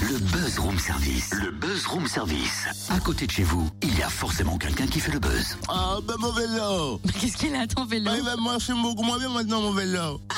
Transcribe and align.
Le 0.00 0.16
Buzz 0.18 0.58
Room 0.60 0.78
Service. 0.78 1.30
Le 1.34 1.50
Buzz 1.50 1.86
Room 1.86 2.06
Service. 2.06 2.66
À 2.88 3.00
côté 3.00 3.26
de 3.26 3.32
chez 3.32 3.42
vous, 3.42 3.68
il 3.82 3.98
y 3.98 4.02
a 4.02 4.08
forcément 4.08 4.56
quelqu'un 4.56 4.86
qui 4.86 5.00
fait 5.00 5.10
le 5.10 5.18
buzz. 5.18 5.56
Ah, 5.68 5.96
ben 6.06 6.14
mon 6.20 6.30
vélo 6.30 7.00
Mais 7.04 7.12
qu'est-ce 7.20 7.36
qu'il 7.36 7.52
a 7.56 7.66
ton 7.66 7.84
vélo 7.84 8.04
Bah, 8.04 8.16
Il 8.16 8.22
va 8.24 8.36
marcher 8.36 8.74
beaucoup 8.74 9.02
moins 9.02 9.18
bien 9.18 9.28
maintenant, 9.30 9.60
mon 9.60 9.72
vélo. 9.72 10.20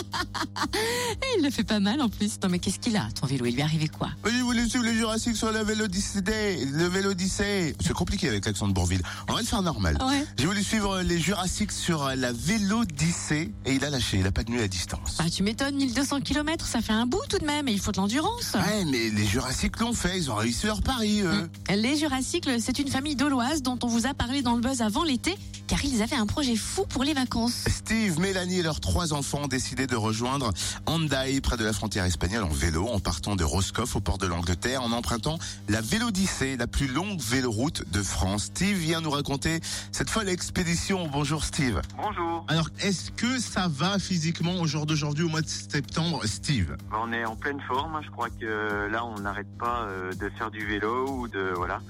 Eh, 0.73 1.39
Il 1.39 1.45
le 1.45 1.51
fait 1.51 1.65
pas 1.65 1.81
mal 1.81 2.01
en 2.01 2.09
plus. 2.09 2.39
Non 2.43 2.49
mais 2.49 2.59
qu'est-ce 2.59 2.79
qu'il 2.79 2.97
a 2.97 3.09
ton 3.21 3.27
vélo? 3.27 3.45
Il 3.47 3.55
lui 3.55 3.61
est 3.61 3.65
arrivé 3.65 3.89
quoi? 3.89 4.09
Mais 4.25 4.31
J'ai 4.31 4.41
voulu 4.43 4.69
suivre 4.69 4.85
les 4.85 4.95
Jurassiques 4.95 5.37
sur 5.37 5.51
le 5.53 5.63
vélo 5.63 5.85
Le 5.87 6.87
vélo 6.89 7.13
C'est 7.19 7.93
compliqué 7.93 8.29
avec 8.29 8.47
l'accent 8.47 8.67
de 8.69 8.73
Bourville. 8.73 9.03
On 9.29 9.35
va 9.35 9.41
le 9.41 9.47
faire 9.47 9.63
normal. 9.63 9.99
Ouais. 10.03 10.25
J'ai 10.39 10.47
voulu 10.47 10.63
suivre 10.63 11.01
les 11.03 11.19
Jurassiques 11.19 11.73
sur 11.73 12.07
la 12.17 12.33
Vélodicée 12.33 13.53
et 13.67 13.75
il 13.75 13.85
a 13.85 13.91
lâché, 13.91 14.19
il 14.19 14.27
a 14.27 14.33
pas 14.33 14.45
tenu 14.45 14.59
la 14.59 14.69
distance. 14.69 15.17
Bah 15.19 15.25
tu 15.31 15.43
m'étonnes, 15.43 15.77
1200 15.77 16.21
km, 16.21 16.67
ça 16.67 16.81
fait 16.81 16.93
un 16.93 17.07
bout 17.07 17.23
tout 17.29 17.39
de 17.39 17.47
même 17.47 17.69
et 17.69 17.73
il 17.73 17.81
faut 17.81 17.93
de 17.93 17.99
l'endurance. 17.99 18.55
Ouais, 18.55 18.85
mais 18.87 19.11
les 19.11 19.27
Jurassiques 19.27 19.50
l'ont 19.81 19.93
fait, 19.93 20.17
ils 20.19 20.31
ont 20.31 20.35
réussi 20.37 20.67
leur 20.67 20.83
pari, 20.83 21.23
eux. 21.23 21.49
Les 21.75 21.97
Jurassiques, 21.97 22.49
c'est 22.61 22.79
une 22.79 22.89
famille 22.89 23.17
d'Auloises 23.17 23.63
dont 23.63 23.79
on 23.83 23.87
vous 23.87 24.07
a 24.07 24.15
parlé 24.15 24.43
dans 24.43 24.55
le 24.55 24.61
buzz 24.61 24.83
avant 24.83 25.03
l'été, 25.05 25.37
car 25.67 25.85
ils 25.85 26.03
avaient 26.03 26.17
un 26.17 26.27
projet 26.27 26.57
fou 26.57 26.85
pour 26.87 27.05
les 27.05 27.15
vacances. 27.15 27.65
Steve, 27.69 28.19
Mélanie 28.21 28.59
et 28.59 28.63
leurs 28.63 28.81
trois 28.81 29.13
enfants 29.13 29.43
ont 29.45 29.49
décidé 29.49 29.87
de 29.87 29.97
rejoindre 29.97 30.53
Hendaye, 30.87 31.41
près 31.41 31.57
de 31.57 31.65
la 31.65 31.73
frontière 31.73 32.05
espagnole, 32.05 32.45
en 32.45 32.49
vélo, 32.49 32.87
en 32.89 33.01
partant 33.01 33.37
de 33.37 33.45
Roscoff 33.45 33.97
au 33.97 34.01
port 34.01 34.19
de 34.19 34.27
l'Angleterre, 34.27 34.83
en 34.83 34.93
empruntant 34.93 35.39
la 35.69 35.81
Vélodicée, 35.81 36.57
la 36.57 36.67
plus 36.67 36.87
longue 36.89 37.21
véloroute 37.21 37.91
de 37.91 38.03
France. 38.03 38.45
Steve 38.45 38.77
vient 38.77 39.01
nous 39.01 39.11
raconter 39.11 39.61
cette 39.93 40.11
folle 40.11 40.29
expédition. 40.29 41.09
Bonjour 41.09 41.45
Steve. 41.45 41.81
Bonjour, 41.97 42.45
Alors, 42.49 42.69
est-ce 42.81 43.11
que 43.11 43.39
ça 43.39 43.69
va 43.69 43.99
physiquement 43.99 44.61
au 44.61 44.67
jour 44.67 44.87
d'aujourd'hui, 44.87 45.25
au 45.25 45.29
mois 45.29 45.43
de 45.43 45.49
septembre, 45.49 46.21
Steve? 46.27 46.77
Bah, 46.91 46.99
on 47.03 47.13
est 47.13 47.25
en 47.25 47.37
pleine 47.37 47.61
forme. 47.67 47.97
hein. 47.97 48.01
Je 48.05 48.11
crois 48.11 48.29
que 48.31 48.89
là, 48.91 49.05
on 49.05 49.25
n'arrête 49.41 49.59
pas 49.59 49.85
euh, 49.85 50.13
de 50.13 50.29
faire 50.37 50.51
du 50.51 50.65
vélo 50.67 51.09
ou 51.09 51.29
de 51.29 51.53
voilà. 51.57 51.81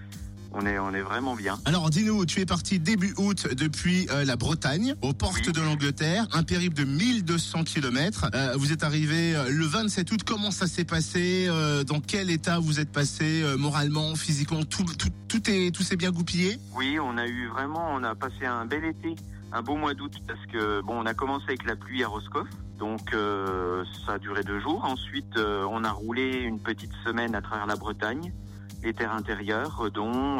On 0.52 0.66
est 0.66 0.80
on 0.80 0.92
est 0.92 1.00
vraiment 1.00 1.36
bien. 1.36 1.60
Alors, 1.64 1.90
dis-nous, 1.90 2.26
tu 2.26 2.40
es 2.40 2.46
parti 2.46 2.80
début 2.80 3.14
août 3.18 3.46
depuis 3.54 4.08
euh, 4.10 4.24
la 4.24 4.34
Bretagne, 4.34 4.96
aux 5.00 5.12
portes 5.12 5.46
Oui. 5.46 5.52
de 5.52 5.60
l'Angleterre, 5.60 6.26
un 6.32 6.42
périple 6.42 6.74
de 6.74 6.82
1200 6.82 7.62
km. 7.62 8.28
vous 8.56 8.72
êtes 8.72 8.82
arrivé 8.82 9.36
euh, 9.36 9.48
le 9.48 9.64
27 9.64 10.10
août. 10.10 10.20
Comment 10.26 10.50
ça 10.50 10.66
s'est 10.66 10.84
passé 10.84 11.46
Euh, 11.48 11.84
Dans 11.84 12.00
quel 12.00 12.30
état 12.30 12.58
vous 12.58 12.80
êtes 12.80 12.90
passé 12.90 13.42
euh, 13.42 13.56
moralement, 13.56 14.16
physiquement? 14.16 14.64
Tout, 14.64 14.82
tout, 14.98 15.08
tout 15.28 15.50
est, 15.50 15.72
tout 15.72 15.84
s'est 15.84 15.96
bien 15.96 16.10
goupillé? 16.10 16.58
Oui, 16.74 16.98
on 17.00 17.16
a 17.16 17.26
eu 17.28 17.46
vraiment, 17.48 17.86
on 17.94 18.02
a 18.02 18.16
passé 18.16 18.44
un 18.44 18.66
bel 18.66 18.84
été, 18.84 19.14
un 19.52 19.62
beau 19.62 19.76
mois 19.76 19.94
d'août 19.94 20.12
parce 20.26 20.44
que 20.46 20.80
bon, 20.82 21.00
on 21.00 21.06
a 21.06 21.14
commencé 21.14 21.44
avec 21.48 21.64
la 21.64 21.76
pluie 21.76 22.04
à 22.04 22.08
Roscoff. 22.08 22.48
Donc 22.78 23.12
euh, 23.12 23.84
ça 24.06 24.14
a 24.14 24.18
duré 24.18 24.42
deux 24.42 24.60
jours. 24.60 24.84
Ensuite, 24.84 25.36
euh, 25.36 25.66
on 25.70 25.84
a 25.84 25.90
roulé 25.90 26.38
une 26.38 26.60
petite 26.60 26.92
semaine 27.04 27.34
à 27.34 27.42
travers 27.42 27.66
la 27.66 27.76
Bretagne, 27.76 28.32
les 28.82 28.94
terres 28.94 29.12
intérieures, 29.12 29.86
euh, 29.86 29.90
dont 29.90 30.38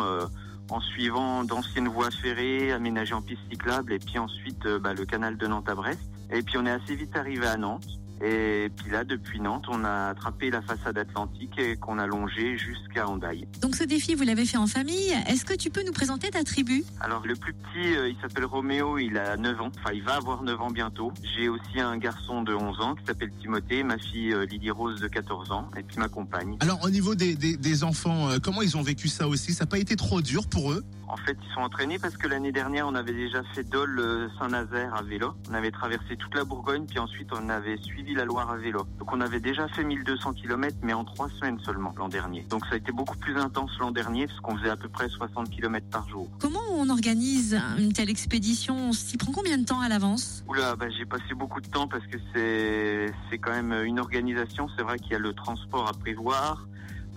en 0.71 0.81
suivant 0.81 1.45
d'anciennes 1.45 1.89
voies 1.89 2.11
ferrées 2.11 2.73
aménagées 2.73 3.15
en 3.15 3.23
pistes 3.23 3.43
cyclables, 3.51 3.93
et 3.93 3.99
puis 3.99 4.19
ensuite 4.19 4.67
bah, 4.81 4.95
le 4.95 5.05
canal 5.05 5.37
de 5.37 5.47
Nantes 5.47 5.69
à 5.69 5.75
Brest. 5.75 6.01
Et 6.31 6.43
puis 6.43 6.57
on 6.59 6.65
est 6.65 6.71
assez 6.71 6.95
vite 6.95 7.17
arrivé 7.17 7.47
à 7.47 7.57
Nantes. 7.57 8.00
Et 8.23 8.71
puis 8.77 8.91
là, 8.91 9.05
depuis 9.05 9.41
Nantes, 9.41 9.67
on 9.69 9.85
a 9.85 10.09
attrapé 10.09 10.51
la 10.51 10.61
façade 10.63 10.99
atlantique 10.99 11.59
et 11.59 11.77
qu'on 11.77 11.99
a 11.99 12.07
longé 12.07 12.59
jusqu'à 12.59 13.09
Hendaye. 13.09 13.47
Donc 13.61 13.77
ce 13.77 13.85
défi, 13.85 14.15
vous 14.15 14.25
l'avez 14.25 14.45
fait 14.45 14.59
en 14.59 14.67
famille. 14.67 15.11
Est-ce 15.27 15.45
que 15.45 15.55
tu 15.55 15.71
peux 15.71 15.83
nous 15.85 15.93
présenter 15.93 16.31
ta 16.31 16.45
tribu? 16.45 16.85
Alors 17.01 17.27
le 17.27 17.35
plus 17.35 17.55
petit, 17.55 17.97
euh, 17.97 18.09
il 18.09 18.17
s'appelle 18.21 18.45
Roméo, 18.45 18.99
il 18.99 19.17
a 19.17 19.37
9 19.37 19.61
ans, 19.61 19.71
enfin 19.79 19.93
il 19.95 20.03
va 20.03 20.17
avoir 20.17 20.43
9 20.43 20.61
ans 20.61 20.71
bientôt. 20.71 21.13
J'ai 21.37 21.49
aussi 21.49 21.81
un 21.81 21.97
garçon 21.97 22.43
de 22.43 22.55
11 22.55 22.81
ans 22.81 22.95
qui 22.95 23.05
s'appelle 23.07 23.31
Timothée, 23.41 23.83
ma 23.83 23.99
fille 23.99 24.33
euh, 24.33 24.45
Lydie 24.45 24.71
Rose 24.71 25.01
de 25.01 25.09
14 25.09 25.53
ans, 25.53 25.71
et 25.77 25.83
puis 25.83 25.97
ma 25.99 26.09
compagne. 26.09 26.57
Alors, 26.61 26.83
au 26.85 26.91
niveau 26.91 27.15
des, 27.15 27.35
des, 27.35 27.57
des 27.57 27.85
enfants, 27.85 28.29
euh, 28.31 28.39
comment 28.43 28.63
ils 28.63 28.77
ont 28.77 28.83
vécu 28.83 29.09
ça 29.09 29.29
aussi? 29.29 29.55
Ça 29.55 29.65
n'a 29.65 29.69
pas 29.69 29.79
été 29.79 29.97
trop 29.97 30.21
dur 30.21 30.47
pour 30.47 30.73
eux? 30.73 30.85
En 31.09 31.17
fait, 31.17 31.37
ils 31.43 31.55
sont 31.55 31.61
entraînés 31.61 31.99
parce 31.99 32.17
que 32.17 32.29
l'année 32.29 32.53
dernière, 32.53 32.87
on 32.87 32.95
avait 32.95 33.13
déjà 33.13 33.43
fait 33.55 33.65
Dole 33.65 33.99
euh, 33.99 34.29
Saint-Nazaire 34.39 34.95
à 34.95 35.03
vélo. 35.03 35.35
On 35.51 35.55
avait 35.55 35.73
traversé 35.73 36.17
toute 36.17 36.35
la 36.37 36.45
Bourgogne, 36.45 36.87
puis 36.89 37.01
ensuite 37.01 37.29
on 37.33 37.49
avait 37.49 37.77
suivi 37.79 38.10
la 38.15 38.25
Loire 38.25 38.51
à 38.51 38.57
vélo. 38.57 38.87
Donc 38.99 39.13
on 39.13 39.21
avait 39.21 39.41
déjà 39.41 39.69
fait 39.69 39.85
1200 39.85 40.35
km, 40.35 40.77
mais 40.83 40.93
en 40.93 41.05
3 41.05 41.29
semaines 41.31 41.59
seulement 41.61 41.95
l'an 41.97 42.09
dernier. 42.09 42.47
Donc 42.49 42.65
ça 42.67 42.75
a 42.75 42.77
été 42.77 42.93
beaucoup 42.93 43.17
plus 43.17 43.37
intense 43.37 43.71
l'an 43.79 43.91
dernier, 43.91 44.27
parce 44.27 44.41
qu'on 44.41 44.57
faisait 44.57 44.71
à 44.71 44.77
peu 44.77 44.89
près 44.89 45.09
60 45.09 45.51
km 45.51 45.87
par 45.91 46.09
jour. 46.09 46.29
Comment 46.41 46.61
on 46.73 46.89
organise 46.89 47.61
une 47.79 47.93
telle 47.93 48.11
expédition? 48.11 48.77
On 48.77 48.93
s'y 48.93 49.17
prend 49.17 49.33
combien 49.33 49.59
de 49.59 49.65
temps 49.65 49.81
à 49.81 49.89
l'avance? 49.89 50.45
Oula, 50.49 50.77
bah, 50.77 50.87
j'ai 50.91 51.07
passé 51.07 51.35
beaucoup 51.35 51.61
de 51.61 51.69
temps 51.69 51.89
parce 51.89 52.07
que 52.07 52.19
c'est 52.35 53.13
c'est 53.31 53.39
quand 53.39 53.53
même 53.53 53.73
une 53.85 54.01
organisation. 54.01 54.69
C'est 54.77 54.83
vrai 54.83 54.99
qu'il 54.99 55.13
y 55.13 55.17
a 55.17 55.19
le 55.19 55.33
transport 55.33 55.89
à 55.89 55.93
prévoir. 55.93 56.67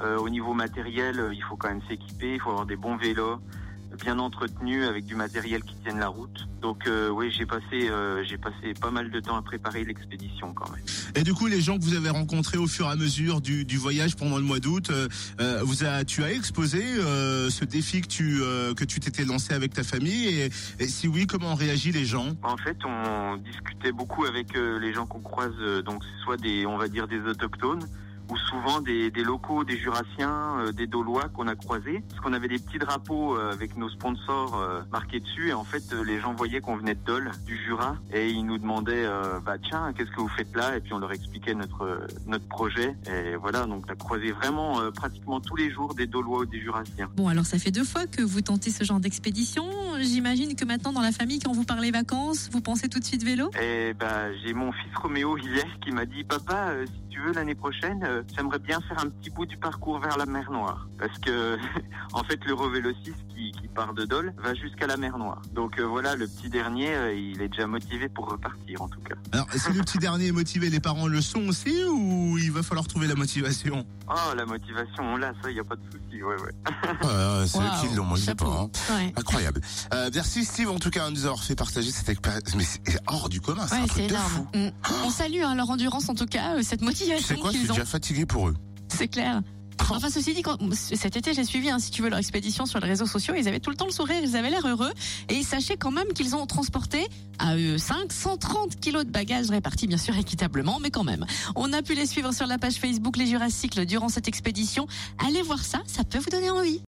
Euh, 0.01 0.17
au 0.17 0.29
niveau 0.29 0.53
matériel, 0.53 1.29
il 1.33 1.43
faut 1.43 1.55
quand 1.55 1.69
même 1.69 1.81
s'équiper. 1.87 2.33
Il 2.33 2.39
faut 2.39 2.49
avoir 2.49 2.65
des 2.65 2.75
bons 2.75 2.97
vélos, 2.97 3.39
bien 4.01 4.19
entretenus 4.19 4.87
avec 4.87 5.05
du 5.05 5.15
matériel 5.15 5.61
qui 5.63 5.75
tienne 5.83 5.99
la 5.99 6.07
route. 6.07 6.47
Donc 6.61 6.87
euh, 6.87 7.09
oui, 7.09 7.31
j'ai 7.31 7.45
passé 7.45 7.89
euh, 7.89 8.23
j'ai 8.23 8.37
passé 8.37 8.73
pas 8.79 8.91
mal 8.91 9.11
de 9.11 9.19
temps 9.19 9.35
à 9.35 9.41
préparer 9.41 9.83
l'expédition 9.83 10.53
quand 10.53 10.69
même. 10.71 10.81
Et 11.15 11.23
du 11.23 11.33
coup, 11.33 11.47
les 11.47 11.61
gens 11.61 11.77
que 11.77 11.83
vous 11.83 11.95
avez 11.95 12.09
rencontrés 12.09 12.57
au 12.57 12.67
fur 12.67 12.87
et 12.87 12.91
à 12.91 12.95
mesure 12.95 13.41
du, 13.41 13.65
du 13.65 13.77
voyage 13.77 14.15
pendant 14.15 14.37
le 14.37 14.43
mois 14.43 14.59
d'août, 14.59 14.89
euh, 14.89 15.07
euh, 15.41 15.61
vous 15.63 15.83
a, 15.83 16.05
tu 16.05 16.23
as 16.23 16.31
exposé 16.31 16.81
euh, 16.83 17.49
ce 17.49 17.65
défi 17.65 18.01
que 18.01 18.07
tu 18.07 18.41
euh, 18.41 18.73
que 18.73 18.85
tu 18.85 18.99
t'étais 18.99 19.25
lancé 19.25 19.53
avec 19.53 19.73
ta 19.73 19.83
famille 19.83 20.27
et, 20.27 20.49
et 20.79 20.87
si 20.87 21.07
oui, 21.07 21.27
comment 21.27 21.51
ont 21.51 21.55
réagi 21.55 21.91
les 21.91 22.05
gens? 22.05 22.33
En 22.43 22.57
fait, 22.57 22.77
on 22.85 23.37
discutait 23.37 23.91
beaucoup 23.91 24.25
avec 24.25 24.55
les 24.55 24.93
gens 24.93 25.05
qu'on 25.05 25.19
croise, 25.19 25.53
euh, 25.59 25.81
donc 25.81 26.03
soit 26.23 26.37
des, 26.37 26.65
on 26.65 26.77
va 26.77 26.87
dire 26.87 27.07
des 27.07 27.19
autochtones, 27.21 27.85
ou 28.33 28.37
souvent 28.49 28.81
des, 28.81 29.11
des 29.11 29.23
locaux, 29.23 29.63
des 29.63 29.77
Jurassiens, 29.77 30.57
euh, 30.59 30.71
des 30.71 30.87
Dolois 30.87 31.29
qu'on 31.29 31.47
a 31.47 31.55
croisés, 31.55 32.03
parce 32.09 32.19
qu'on 32.21 32.33
avait 32.33 32.47
des 32.47 32.57
petits 32.57 32.79
drapeaux 32.79 33.37
euh, 33.37 33.51
avec 33.51 33.77
nos 33.77 33.89
sponsors 33.89 34.59
euh, 34.59 34.81
marqués 34.91 35.19
dessus, 35.19 35.49
et 35.49 35.53
en 35.53 35.63
fait, 35.63 35.83
les 36.05 36.19
gens 36.19 36.33
voyaient 36.33 36.61
qu'on 36.61 36.77
venait 36.77 36.95
de 36.95 37.03
Dole, 37.05 37.31
du 37.45 37.55
Jura, 37.63 37.97
et 38.11 38.29
ils 38.29 38.43
nous 38.43 38.57
demandaient, 38.57 39.07
bah 39.45 39.57
tiens, 39.61 39.93
qu'est-ce 39.93 40.09
que 40.09 40.21
vous 40.21 40.29
faites 40.29 40.55
là? 40.55 40.77
Et 40.77 40.79
puis 40.79 40.93
on 40.93 40.99
leur 40.99 41.11
expliquait 41.11 41.53
notre 41.53 42.07
notre 42.25 42.47
projet, 42.47 42.95
et 43.07 43.35
voilà, 43.35 43.65
donc 43.65 43.85
on 43.87 43.91
a 43.91 43.95
croisé 43.95 44.31
vraiment 44.31 44.79
pratiquement 44.91 45.39
tous 45.39 45.55
les 45.55 45.69
jours 45.69 45.93
des 45.93 46.07
Dolois 46.07 46.39
ou 46.39 46.45
des 46.45 46.59
Jurassiens. 46.59 47.09
Bon, 47.15 47.27
alors 47.27 47.45
ça 47.45 47.59
fait 47.59 47.71
deux 47.71 47.83
fois 47.83 48.07
que 48.07 48.21
vous 48.21 48.41
tentez 48.41 48.71
ce 48.71 48.83
genre 48.83 48.99
d'expédition. 48.99 49.65
J'imagine 49.99 50.55
que 50.55 50.65
maintenant 50.65 50.93
dans 50.93 51.01
la 51.01 51.11
famille, 51.11 51.39
quand 51.39 51.51
vous 51.51 51.65
parlez 51.65 51.91
vacances, 51.91 52.49
vous 52.51 52.61
pensez 52.61 52.89
tout 52.89 52.99
de 52.99 53.05
suite 53.05 53.23
vélo? 53.23 53.51
Et 53.61 53.93
bah, 53.93 54.33
j'ai 54.43 54.53
mon 54.53 54.71
fils 54.71 54.95
Roméo 54.95 55.37
hier 55.37 55.65
qui 55.83 55.91
m'a 55.91 56.05
dit 56.05 56.23
Papa, 56.23 56.73
si 56.85 57.09
tu 57.09 57.21
veux 57.21 57.33
l'année 57.33 57.55
prochaine, 57.55 58.22
j'aimerais 58.35 58.59
bien 58.59 58.79
faire 58.81 58.99
un 58.99 59.09
petit 59.09 59.29
bout 59.29 59.45
du 59.45 59.57
parcours 59.57 59.99
vers 59.99 60.17
la 60.17 60.25
mer 60.25 60.51
Noire. 60.51 60.87
Parce 60.99 61.17
que, 61.19 61.57
en 62.13 62.23
fait, 62.23 62.39
l'Eurovélo 62.45 62.91
6 63.03 63.11
qui, 63.35 63.51
qui 63.51 63.67
part 63.67 63.93
de 63.93 64.05
Dole 64.05 64.33
va 64.37 64.53
jusqu'à 64.53 64.87
la 64.87 64.97
mer 64.97 65.17
Noire. 65.17 65.41
Donc 65.53 65.79
euh, 65.79 65.83
voilà, 65.85 66.15
le 66.15 66.27
petit 66.27 66.49
dernier, 66.49 66.93
euh, 66.93 67.13
il 67.13 67.41
est 67.41 67.49
déjà 67.49 67.67
motivé 67.67 68.09
pour 68.09 68.29
repartir 68.29 68.81
en 68.81 68.87
tout 68.87 68.99
cas. 69.01 69.15
Alors, 69.31 69.47
si 69.53 69.71
le 69.73 69.81
petit 69.81 69.97
dernier 69.97 70.27
est 70.27 70.31
motivé, 70.31 70.69
les 70.69 70.79
parents 70.79 71.07
le 71.07 71.21
sont 71.21 71.47
aussi 71.47 71.83
ou 71.85 72.37
il 72.37 72.51
va 72.51 72.63
falloir 72.63 72.87
trouver 72.87 73.07
la 73.07 73.15
motivation? 73.15 73.85
Oh, 74.09 74.35
la 74.35 74.45
motivation, 74.45 75.03
on 75.03 75.17
l'a, 75.17 75.33
ça, 75.41 75.49
il 75.49 75.53
n'y 75.53 75.59
a 75.59 75.63
pas 75.63 75.75
de 75.75 75.81
souci. 75.91 76.21
Ouais, 76.21 76.35
ouais. 76.41 76.51
C'est 77.47 77.59
eux 77.59 77.87
qui 77.89 77.95
l'ont, 77.95 78.03
moi 78.05 78.17
je 78.17 78.23
sais 78.23 78.35
pas. 78.35 78.45
hein. 78.45 78.69
Ouais. 78.95 79.13
Incroyable. 79.17 79.61
Euh, 79.93 80.09
merci 80.13 80.45
Steve 80.45 80.69
en 80.69 80.79
tout 80.79 80.89
cas 80.89 81.07
de 81.09 81.13
nous 81.13 81.25
avoir 81.25 81.43
fait 81.43 81.55
partager 81.55 81.91
cette 81.91 82.09
expérience. 82.09 82.55
Mais 82.55 82.63
c'est 82.63 82.99
hors 83.07 83.29
du 83.29 83.41
commun, 83.41 83.65
c'est 83.67 83.75
Ouais, 83.75 83.81
un 83.81 83.83
c'est 83.83 83.89
truc 83.89 84.07
de 84.07 84.13
énorme. 84.13 84.29
fou. 84.29 84.47
Mm. 84.53 84.69
On 85.05 85.09
salue 85.09 85.41
hein, 85.43 85.55
leur 85.55 85.69
endurance 85.69 86.09
en 86.09 86.15
tout 86.15 86.25
cas, 86.25 86.55
euh, 86.55 86.61
cette 86.63 86.79
Tu 86.79 86.85
sais 86.85 86.91
motivation 86.91 87.35
quoi, 87.37 87.51
je 87.51 87.57
suis 87.57 87.61
qu'ils 87.65 87.71
ont. 87.71 87.75
déjà 87.75 87.85
C'est 88.89 89.07
clair. 89.07 89.41
Enfin, 89.89 90.09
ceci 90.09 90.33
dit, 90.33 90.43
cet 90.95 91.17
été, 91.17 91.33
j'ai 91.33 91.43
suivi, 91.43 91.69
hein, 91.69 91.79
si 91.79 91.91
tu 91.91 92.01
veux, 92.01 92.09
leur 92.09 92.19
expédition 92.19 92.65
sur 92.65 92.79
les 92.79 92.87
réseaux 92.87 93.05
sociaux. 93.05 93.33
Ils 93.37 93.47
avaient 93.47 93.59
tout 93.59 93.69
le 93.69 93.75
temps 93.75 93.85
le 93.85 93.91
sourire, 93.91 94.17
ils 94.23 94.35
avaient 94.35 94.49
l'air 94.49 94.65
heureux. 94.65 94.91
Et 95.29 95.43
sachez 95.43 95.77
quand 95.77 95.91
même 95.91 96.07
qu'ils 96.13 96.35
ont 96.35 96.45
transporté 96.45 97.05
à 97.39 97.55
eux 97.57 97.77
530 97.77 98.79
kilos 98.79 99.05
de 99.05 99.11
bagages 99.11 99.49
répartis, 99.49 99.87
bien 99.87 99.97
sûr, 99.97 100.17
équitablement, 100.17 100.79
mais 100.79 100.89
quand 100.89 101.03
même. 101.03 101.25
On 101.55 101.73
a 101.73 101.81
pu 101.81 101.95
les 101.95 102.05
suivre 102.05 102.33
sur 102.33 102.47
la 102.47 102.57
page 102.57 102.75
Facebook 102.75 103.17
Les 103.17 103.27
Jurassiques 103.27 103.79
durant 103.81 104.09
cette 104.09 104.27
expédition. 104.27 104.87
Allez 105.25 105.41
voir 105.41 105.63
ça, 105.63 105.81
ça 105.85 106.03
peut 106.03 106.19
vous 106.19 106.29
donner 106.29 106.49
envie. 106.49 106.79